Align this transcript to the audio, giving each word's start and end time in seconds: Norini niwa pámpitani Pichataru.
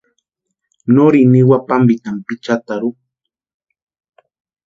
Norini 0.93 1.27
niwa 1.31 1.57
pámpitani 1.67 2.21
Pichataru. 2.27 2.89